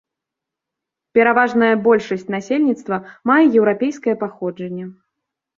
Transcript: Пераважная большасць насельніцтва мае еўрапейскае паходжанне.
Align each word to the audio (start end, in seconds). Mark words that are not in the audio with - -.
Пераважная 1.19 1.69
большасць 1.87 2.25
насельніцтва 2.37 2.95
мае 3.31 3.39
еўрапейскае 3.61 4.15
паходжанне. 4.23 4.85